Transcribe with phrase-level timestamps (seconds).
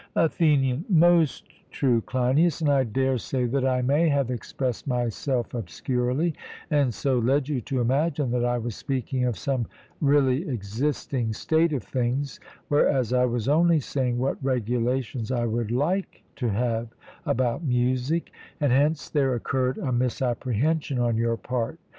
[0.15, 6.33] ATHENIAN: Most true, Cleinias; and I daresay that I may have expressed myself obscurely,
[6.71, 9.67] and so led you to imagine that I was speaking of some
[10.01, 16.23] really existing state of things, whereas I was only saying what regulations I would like
[16.37, 16.87] to have
[17.23, 21.77] about music; and hence there occurred a misapprehension on your part.